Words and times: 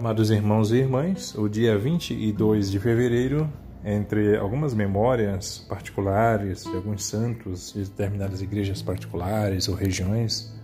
Amados 0.00 0.30
irmãos 0.30 0.72
e 0.72 0.76
irmãs, 0.76 1.34
o 1.34 1.46
dia 1.46 1.76
22 1.76 2.70
de 2.70 2.80
fevereiro, 2.80 3.46
entre 3.84 4.34
algumas 4.34 4.72
memórias 4.72 5.58
particulares 5.68 6.64
de 6.64 6.74
alguns 6.74 7.04
santos 7.04 7.74
de 7.74 7.80
determinadas 7.80 8.40
igrejas 8.40 8.80
particulares 8.80 9.68
ou 9.68 9.74
regiões, 9.74 10.58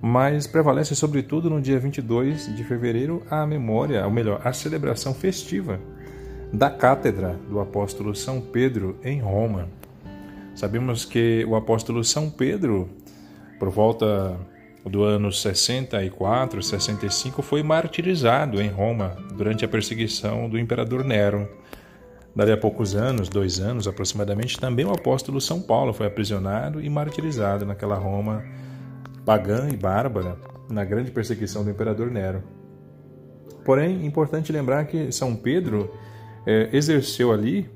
mas 0.00 0.46
prevalece 0.46 0.96
sobretudo 0.96 1.50
no 1.50 1.60
dia 1.60 1.78
22 1.78 2.56
de 2.56 2.64
fevereiro 2.64 3.22
a 3.28 3.46
memória, 3.46 4.02
ou 4.06 4.10
melhor, 4.10 4.40
a 4.42 4.54
celebração 4.54 5.12
festiva 5.12 5.78
da 6.50 6.70
cátedra 6.70 7.38
do 7.50 7.60
apóstolo 7.60 8.14
São 8.14 8.40
Pedro 8.40 8.98
em 9.04 9.20
Roma. 9.20 9.68
Sabemos 10.54 11.04
que 11.04 11.44
o 11.46 11.56
apóstolo 11.56 12.02
São 12.02 12.30
Pedro, 12.30 12.88
por 13.58 13.68
volta 13.68 14.34
do 14.88 15.02
ano 15.02 15.32
64, 15.32 16.62
65, 16.62 17.42
foi 17.42 17.62
martirizado 17.62 18.60
em 18.60 18.68
Roma 18.68 19.16
durante 19.34 19.64
a 19.64 19.68
perseguição 19.68 20.48
do 20.48 20.58
imperador 20.58 21.04
Nero. 21.04 21.48
Dali 22.34 22.52
a 22.52 22.56
poucos 22.56 22.94
anos, 22.94 23.28
dois 23.28 23.58
anos 23.58 23.88
aproximadamente, 23.88 24.60
também 24.60 24.84
o 24.84 24.92
apóstolo 24.92 25.40
São 25.40 25.60
Paulo 25.60 25.92
foi 25.92 26.06
aprisionado 26.06 26.80
e 26.80 26.88
martirizado 26.88 27.66
naquela 27.66 27.96
Roma 27.96 28.44
pagã 29.24 29.68
e 29.68 29.76
bárbara, 29.76 30.36
na 30.70 30.84
grande 30.84 31.10
perseguição 31.10 31.64
do 31.64 31.70
imperador 31.70 32.10
Nero. 32.10 32.44
Porém, 33.64 34.06
importante 34.06 34.52
lembrar 34.52 34.84
que 34.84 35.10
São 35.10 35.34
Pedro 35.34 35.92
é, 36.46 36.68
exerceu 36.72 37.32
ali 37.32 37.68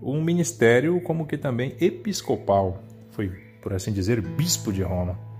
um 0.00 0.22
ministério 0.22 0.98
como 1.02 1.26
que 1.26 1.36
também 1.36 1.76
episcopal, 1.78 2.82
foi, 3.10 3.30
por 3.60 3.74
assim 3.74 3.92
dizer, 3.92 4.22
bispo 4.22 4.72
de 4.72 4.82
Roma 4.82 5.31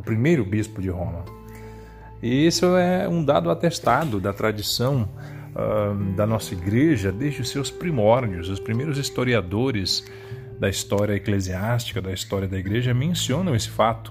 o 0.00 0.02
primeiro 0.02 0.42
bispo 0.46 0.80
de 0.80 0.88
Roma. 0.88 1.26
E 2.22 2.46
isso 2.46 2.74
é 2.74 3.06
um 3.06 3.22
dado 3.22 3.50
atestado 3.50 4.18
da 4.18 4.32
tradição 4.32 5.06
uh, 5.54 5.94
da 6.14 6.26
nossa 6.26 6.54
igreja 6.54 7.12
desde 7.12 7.42
os 7.42 7.50
seus 7.50 7.70
primórdios. 7.70 8.48
Os 8.48 8.58
primeiros 8.58 8.96
historiadores 8.96 10.02
da 10.58 10.70
história 10.70 11.12
eclesiástica, 11.14 12.00
da 12.00 12.12
história 12.12 12.48
da 12.48 12.58
igreja, 12.58 12.94
mencionam 12.94 13.54
esse 13.54 13.68
fato 13.68 14.10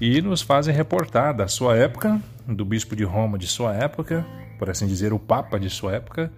e 0.00 0.22
nos 0.22 0.40
fazem 0.40 0.72
reportar 0.72 1.34
da 1.34 1.48
sua 1.48 1.76
época, 1.76 2.20
do 2.46 2.64
bispo 2.64 2.94
de 2.94 3.02
Roma 3.02 3.36
de 3.36 3.48
sua 3.48 3.74
época, 3.74 4.24
por 4.56 4.70
assim 4.70 4.86
dizer, 4.86 5.12
o 5.12 5.18
papa 5.18 5.58
de 5.58 5.68
sua 5.68 5.94
época, 5.94 6.30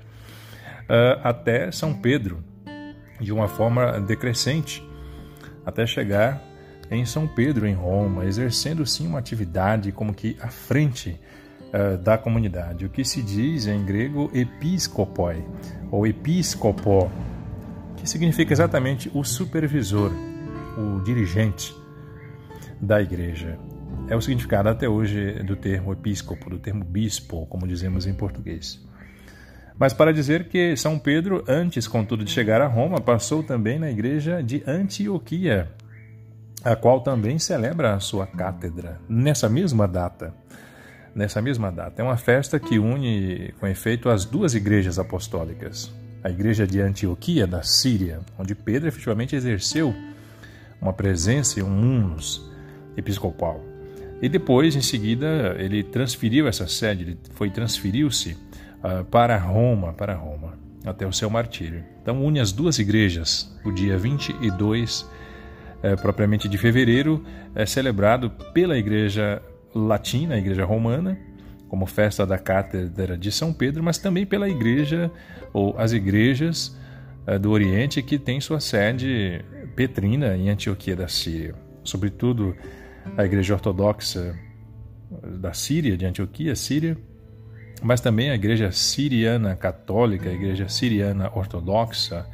uh, 0.85 1.21
até 1.23 1.71
São 1.71 1.93
Pedro, 1.93 2.43
de 3.21 3.31
uma 3.31 3.47
forma 3.47 4.01
decrescente, 4.01 4.83
até 5.67 5.87
chegar 5.87 6.54
em 6.95 7.05
São 7.05 7.27
Pedro, 7.27 7.67
em 7.67 7.75
Roma, 7.75 8.25
exercendo 8.25 8.87
sim 8.87 9.07
uma 9.07 9.19
atividade 9.19 9.93
como 9.93 10.15
que 10.15 10.37
à 10.41 10.49
frente 10.49 11.19
uh, 11.73 11.99
da 11.99 12.17
comunidade. 12.17 12.87
O 12.87 12.89
que 12.89 13.05
se 13.05 13.23
diz 13.23 13.67
em 13.67 13.85
grego 13.85 14.31
episcopoi, 14.33 15.45
ou 15.91 16.07
episcopo, 16.07 17.11
que 17.97 18.09
significa 18.09 18.53
exatamente 18.53 19.11
o 19.15 19.25
supervisor, 19.25 20.13
o 20.79 21.01
dirigente 21.03 21.75
da 22.81 23.01
igreja. 23.01 23.59
É 24.09 24.17
o 24.17 24.21
significado 24.21 24.69
até 24.69 24.89
hoje 24.89 25.43
do 25.45 25.57
termo 25.57 25.93
episcopo, 25.93 26.51
do 26.51 26.59
termo 26.59 26.85
bispo, 26.85 27.47
como 27.47 27.67
dizemos 27.67 28.07
em 28.07 28.13
português. 28.13 28.85
Mas 29.79 29.93
para 29.93 30.13
dizer 30.13 30.49
que 30.49 30.77
São 30.77 30.99
Pedro, 30.99 31.43
antes, 31.49 31.89
contudo, 31.89 32.25
de 32.25 32.31
chegar 32.31 32.61
a 32.61 32.67
Roma, 32.67 33.01
passou 33.01 33.43
também 33.43 33.79
na 33.79 33.91
igreja 33.91 34.43
de 34.43 34.63
Antioquia, 34.67 35.69
a 36.65 36.75
qual 36.75 37.01
também 37.03 37.39
celebra 37.39 37.95
a 37.95 38.01
sua 38.01 38.27
cátedra 38.27 38.99
nessa 39.09 39.49
mesma 39.49 39.87
data. 39.87 40.35
Nessa 41.15 41.41
mesma 41.43 41.71
data. 41.71 42.01
É 42.01 42.05
uma 42.05 42.17
festa 42.17 42.59
que 42.59 42.79
une, 42.79 43.53
com 43.61 43.67
efeito, 43.67 44.09
as 44.09 44.25
duas 44.25 44.55
igrejas 44.55 44.99
apostólicas. 44.99 45.93
A 46.25 46.31
igreja 46.31 46.67
de 46.67 46.81
Antioquia, 46.81 47.47
da 47.47 47.63
Síria, 47.63 48.21
onde 48.39 48.55
Pedro 48.55 48.89
efetivamente 48.89 49.37
exerceu 49.37 49.95
uma 50.81 50.93
presença 50.93 51.61
e 51.61 51.63
um 51.63 51.69
munus 51.69 52.51
episcopal. 52.97 53.61
E 54.23 54.29
depois, 54.29 54.75
em 54.75 54.81
seguida, 54.81 55.55
ele 55.59 55.83
transferiu 55.83 56.49
essa 56.49 56.67
sede, 56.67 57.03
ele 57.03 57.19
foi 57.33 57.51
transferiu-se 57.51 58.33
uh, 58.83 59.05
para 59.05 59.37
Roma, 59.37 59.93
para 59.93 60.15
Roma, 60.15 60.59
até 60.85 61.07
o 61.07 61.13
seu 61.13 61.29
martírio. 61.29 61.85
Então 62.01 62.25
une 62.25 62.41
as 62.41 62.53
duas 62.53 62.79
igrejas, 62.79 63.55
o 63.65 63.71
dia 63.71 63.99
22 63.99 65.07
é, 65.85 65.95
propriamente 65.97 66.49
de 66.49 66.57
fevereiro, 66.57 67.23
é 67.55 67.67
celebrado 67.67 68.31
pela 68.55 68.79
Igreja 68.79 69.43
Latina, 69.75 70.35
a 70.35 70.39
Igreja 70.39 70.65
Romana, 70.65 71.19
como 71.69 71.85
festa 71.85 72.25
da 72.25 72.39
Cátedra 72.39 73.19
de 73.19 73.31
São 73.31 73.53
Pedro, 73.53 73.83
mas 73.83 73.99
também 73.99 74.25
pela 74.25 74.49
Igreja 74.49 75.11
ou 75.53 75.79
as 75.79 75.93
igrejas 75.93 76.75
é, 77.27 77.39
do 77.39 77.51
Oriente 77.51 78.03
que 78.03 78.19
tem 78.19 78.41
sua 78.41 78.61
sede 78.61 79.45
petrina 79.77 80.35
em 80.35 80.49
Antioquia 80.49 80.97
da 80.97 81.07
Síria. 81.07 81.55
Sobretudo 81.83 82.57
a 83.15 83.23
Igreja 83.23 83.53
Ortodoxa 83.53 84.35
da 85.39 85.53
Síria, 85.53 85.99
de 85.99 86.07
Antioquia, 86.07 86.57
Síria, 86.57 86.97
mas 87.83 88.01
também 88.01 88.31
a 88.31 88.35
Igreja 88.35 88.73
Siriana 88.73 89.55
Católica, 89.55 90.31
a 90.31 90.33
Igreja 90.33 90.67
Siriana 90.67 91.31
Ortodoxa, 91.35 92.27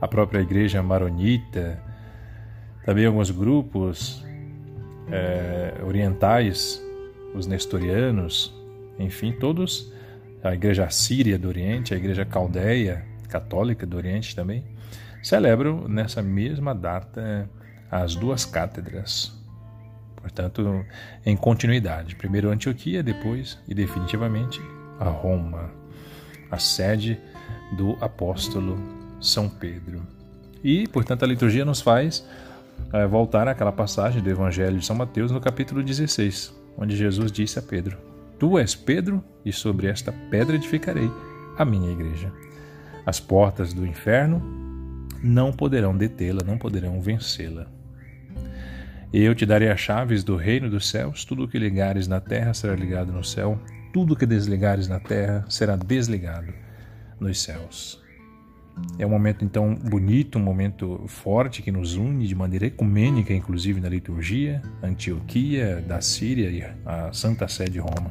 a 0.00 0.08
própria 0.08 0.40
Igreja 0.40 0.82
Maronita, 0.82 1.82
também 2.84 3.06
alguns 3.06 3.30
grupos 3.30 4.24
é, 5.10 5.74
orientais, 5.82 6.82
os 7.34 7.46
nestorianos, 7.46 8.54
enfim, 8.98 9.32
todos, 9.32 9.92
a 10.42 10.54
Igreja 10.54 10.88
Síria 10.90 11.38
do 11.38 11.48
Oriente, 11.48 11.94
a 11.94 11.96
Igreja 11.96 12.24
Caldeia 12.24 13.04
Católica 13.28 13.86
do 13.86 13.96
Oriente 13.96 14.36
também, 14.36 14.62
celebram 15.22 15.88
nessa 15.88 16.22
mesma 16.22 16.74
data 16.74 17.48
as 17.90 18.14
duas 18.14 18.44
cátedras. 18.44 19.32
Portanto, 20.16 20.84
em 21.24 21.36
continuidade. 21.36 22.16
Primeiro 22.16 22.50
Antioquia, 22.50 23.02
depois 23.02 23.58
e 23.68 23.74
definitivamente 23.74 24.60
a 24.98 25.08
Roma, 25.08 25.70
a 26.50 26.58
sede 26.58 27.18
do 27.76 27.96
apóstolo 28.00 28.78
São 29.20 29.48
Pedro. 29.48 30.06
E, 30.62 30.88
portanto, 30.88 31.24
a 31.24 31.26
liturgia 31.26 31.64
nos 31.64 31.80
faz 31.80 32.26
é, 32.92 33.06
voltar 33.06 33.48
àquela 33.48 33.72
passagem 33.72 34.22
do 34.22 34.30
Evangelho 34.30 34.78
de 34.78 34.86
São 34.86 34.96
Mateus 34.96 35.30
no 35.30 35.40
capítulo 35.40 35.82
16, 35.82 36.54
onde 36.76 36.96
Jesus 36.96 37.32
disse 37.32 37.58
a 37.58 37.62
Pedro: 37.62 37.98
Tu 38.38 38.58
és 38.58 38.74
Pedro, 38.74 39.22
e 39.44 39.52
sobre 39.52 39.86
esta 39.86 40.12
pedra 40.30 40.56
edificarei 40.56 41.10
a 41.58 41.64
minha 41.64 41.92
igreja. 41.92 42.32
As 43.06 43.20
portas 43.20 43.72
do 43.72 43.86
inferno 43.86 44.42
não 45.22 45.52
poderão 45.52 45.96
detê-la, 45.96 46.42
não 46.44 46.58
poderão 46.58 47.00
vencê-la. 47.00 47.66
Eu 49.12 49.34
te 49.34 49.46
darei 49.46 49.70
as 49.70 49.80
chaves 49.80 50.24
do 50.24 50.36
reino 50.36 50.68
dos 50.68 50.88
céus, 50.88 51.24
tudo 51.24 51.44
o 51.44 51.48
que 51.48 51.58
ligares 51.58 52.08
na 52.08 52.20
terra 52.20 52.52
será 52.52 52.74
ligado 52.74 53.12
no 53.12 53.22
céu, 53.22 53.58
tudo 53.92 54.14
o 54.14 54.16
que 54.16 54.26
desligares 54.26 54.88
na 54.88 54.98
terra 54.98 55.44
será 55.48 55.76
desligado 55.76 56.52
nos 57.20 57.40
céus. 57.40 58.03
É 58.98 59.06
um 59.06 59.10
momento 59.10 59.44
então 59.44 59.74
bonito, 59.74 60.38
um 60.38 60.42
momento 60.42 61.04
forte 61.06 61.62
que 61.62 61.70
nos 61.70 61.94
une 61.94 62.26
de 62.26 62.34
maneira 62.34 62.66
ecumênica, 62.66 63.32
inclusive 63.32 63.80
na 63.80 63.88
liturgia, 63.88 64.60
Antioquia 64.82 65.80
da 65.86 66.00
Síria 66.00 66.50
e 66.50 66.64
a 66.84 67.12
Santa 67.12 67.46
Sé 67.48 67.66
de 67.66 67.78
Roma. 67.78 68.10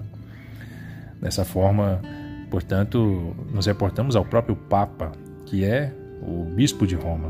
Dessa 1.22 1.44
forma, 1.46 2.02
portanto, 2.50 3.36
nos 3.52 3.66
reportamos 3.66 4.16
ao 4.16 4.24
próprio 4.26 4.56
Papa, 4.56 5.12
que 5.46 5.66
é 5.66 5.94
o 6.22 6.46
bispo 6.46 6.88
de 6.88 6.96
Roma. 6.96 7.30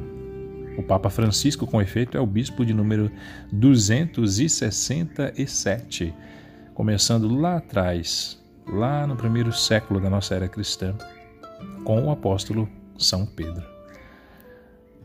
O 0.77 0.83
Papa 0.83 1.09
Francisco, 1.09 1.65
com 1.67 1.81
efeito, 1.81 2.17
é 2.17 2.21
o 2.21 2.25
bispo 2.25 2.65
de 2.65 2.73
número 2.73 3.11
267, 3.51 6.13
começando 6.73 7.27
lá 7.35 7.57
atrás, 7.57 8.41
lá 8.65 9.05
no 9.05 9.15
primeiro 9.15 9.53
século 9.53 9.99
da 9.99 10.09
nossa 10.09 10.33
era 10.33 10.47
cristã, 10.47 10.95
com 11.83 12.05
o 12.05 12.11
apóstolo 12.11 12.67
são 12.97 13.25
Pedro. 13.25 13.63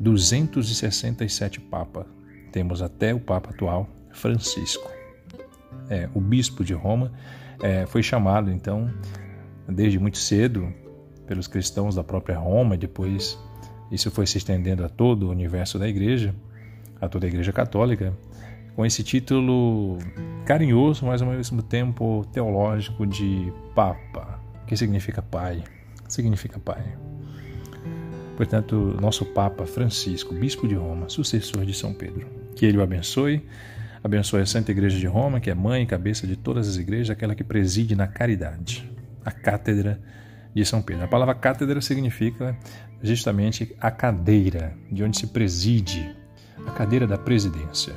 267 0.01 1.61
papas. 1.61 2.07
Temos 2.53 2.83
até 2.83 3.15
o 3.15 3.21
Papa 3.21 3.51
atual, 3.51 3.89
Francisco. 4.13 4.91
É, 5.91 6.09
o 6.15 6.21
bispo 6.21 6.65
de 6.65 6.73
Roma 6.73 7.13
é, 7.63 7.87
foi 7.87 8.03
chamado, 8.03 8.51
então, 8.51 8.91
desde 9.69 9.99
muito 9.99 10.19
cedo, 10.19 10.73
pelos 11.27 11.47
cristãos 11.47 11.95
da 11.95 12.05
própria 12.05 12.39
Roma, 12.39 12.77
depois 12.77 13.39
isso 13.91 14.11
foi 14.11 14.27
se 14.27 14.39
estendendo 14.39 14.85
a 14.85 14.89
todo 14.89 15.25
o 15.25 15.31
universo 15.31 15.79
da 15.79 15.89
igreja, 15.89 16.35
a 17.01 17.09
toda 17.09 17.27
a 17.27 17.29
igreja 17.29 17.53
católica, 17.53 18.17
com 18.75 18.87
esse 18.87 19.03
título 19.03 19.99
carinhoso, 20.45 21.05
mas 21.05 21.21
ao 21.21 21.29
mesmo 21.29 21.63
tempo 21.63 22.25
teológico 22.33 23.07
de 23.07 23.53
Papa, 23.75 24.41
que 24.67 24.77
significa 24.77 25.21
pai. 25.21 25.65
Significa 26.09 26.59
pai. 26.59 26.97
Portanto, 28.39 28.97
nosso 29.01 29.25
Papa 29.25 29.67
Francisco, 29.67 30.33
Bispo 30.33 30.69
de 30.69 30.77
Roma, 30.77 31.09
sucessor 31.09 31.67
de 31.67 31.75
São 31.75 31.93
Pedro. 31.93 32.25
Que 32.55 32.67
ele 32.67 32.79
o 32.79 32.83
abençoe, 32.83 33.45
abençoe 34.03 34.43
a 34.43 34.47
Santa 34.47 34.71
Igreja 34.71 34.97
de 34.97 35.09
Roma, 35.09 35.41
que 35.41 35.51
é 35.51 35.55
mãe 35.57 35.83
e 35.83 35.87
cabeça 35.87 36.25
de 36.25 36.37
todas 36.37 36.69
as 36.69 36.77
igrejas, 36.77 37.11
aquela 37.11 37.35
que 37.35 37.43
preside 37.43 37.97
na 37.97 38.07
caridade. 38.07 38.89
a 39.25 39.33
cátedra 39.33 40.01
de 40.55 40.65
São 40.65 40.81
Pedro. 40.81 41.05
A 41.05 41.09
palavra 41.09 41.35
cátedra 41.35 41.81
significa 41.81 42.57
justamente 43.03 43.75
a 43.81 43.91
cadeira, 43.91 44.73
de 44.89 45.03
onde 45.03 45.19
se 45.19 45.27
preside, 45.27 46.15
a 46.65 46.71
cadeira 46.71 47.09
da 47.09 47.19
presidência. 47.19 47.93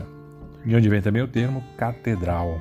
De 0.65 0.75
onde 0.75 0.89
vem 0.89 1.03
também 1.03 1.21
o 1.21 1.27
termo 1.27 1.63
catedral. 1.77 2.59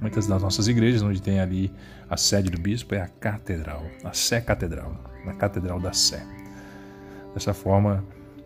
Muitas 0.00 0.26
das 0.26 0.42
nossas 0.42 0.66
igrejas, 0.66 1.00
onde 1.00 1.22
tem 1.22 1.38
ali 1.38 1.72
a 2.08 2.16
sede 2.16 2.50
do 2.50 2.60
bispo, 2.60 2.92
é 2.92 3.02
a 3.02 3.08
catedral, 3.08 3.86
a 4.02 4.12
Sé 4.12 4.40
Catedral, 4.40 5.00
a 5.28 5.32
Catedral 5.34 5.78
da 5.78 5.92
Sé. 5.92 6.39
Dessa 7.34 7.54
forma, 7.54 8.04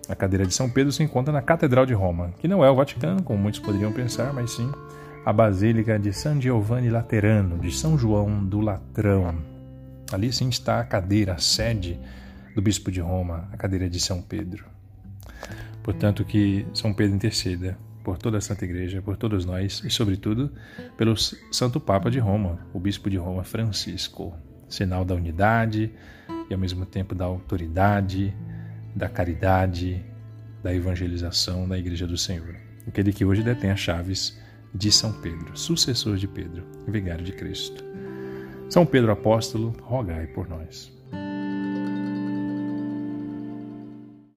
a 0.09 0.15
cadeira 0.15 0.47
de 0.47 0.53
São 0.53 0.69
Pedro 0.69 0.93
se 0.93 1.03
encontra 1.03 1.33
na 1.33 1.41
Catedral 1.41 1.87
de 1.87 1.95
Roma, 1.95 2.33
que 2.39 2.49
não 2.49 2.65
é 2.65 2.71
o 2.71 2.75
Vaticano, 2.75 3.23
como 3.23 3.39
muitos 3.39 3.61
poderiam 3.61 3.93
pensar, 3.93 4.33
mas 4.33 4.53
sim 4.53 4.71
a 5.25 5.33
Basílica 5.33 5.99
de 5.99 6.13
San 6.13 6.39
Giovanni 6.39 6.91
Laterano, 6.91 7.59
de 7.59 7.73
São 7.73 7.97
João 7.97 8.45
do 8.45 8.61
Latrão. 8.61 9.35
Ali 10.13 10.31
sim 10.31 10.51
está 10.51 10.81
a 10.81 10.85
cadeira, 10.85 11.33
a 11.33 11.39
sede 11.39 11.99
do 12.55 12.61
Bispo 12.61 12.91
de 12.91 13.01
Roma, 13.01 13.49
a 13.51 13.57
cadeira 13.57 13.89
de 13.89 13.99
São 13.99 14.21
Pedro. 14.21 14.67
Portanto, 15.83 16.25
que 16.25 16.67
São 16.75 16.93
Pedro 16.93 17.17
interceda 17.17 17.79
por 18.03 18.19
toda 18.19 18.37
a 18.37 18.41
Santa 18.41 18.67
Igreja, 18.67 19.01
por 19.01 19.17
todos 19.17 19.47
nós 19.47 19.83
e, 19.83 19.91
sobretudo, 19.91 20.53
pelo 20.97 21.17
Santo 21.17 21.81
Papa 21.81 22.11
de 22.11 22.19
Roma, 22.19 22.59
o 22.75 22.79
Bispo 22.79 23.09
de 23.09 23.17
Roma 23.17 23.45
Francisco, 23.45 24.35
sinal 24.69 25.07
da 25.07 25.15
unidade 25.15 25.91
e, 26.51 26.53
ao 26.53 26.61
mesmo 26.61 26.85
tempo, 26.85 27.15
da 27.15 27.25
autoridade, 27.25 28.37
da 28.95 29.09
caridade, 29.09 30.05
da 30.63 30.75
evangelização 30.75 31.69
da 31.69 31.77
Igreja 31.79 32.07
do 32.07 32.17
Senhor. 32.17 32.55
Aquele 32.87 33.13
que 33.13 33.25
hoje 33.25 33.43
detém 33.43 33.71
as 33.71 33.81
chaves 33.81 34.39
de 34.75 34.93
São 34.93 35.13
Pedro, 35.21 35.57
sucessor 35.57 36.17
de 36.17 36.29
Pedro, 36.29 36.65
vigário 36.87 37.25
de 37.25 37.33
Cristo. 37.33 37.85
São 38.69 38.87
Pedro 38.87 39.13
Apóstolo, 39.13 39.75
rogai 39.83 40.27
por 40.29 40.49
nós. 40.49 40.94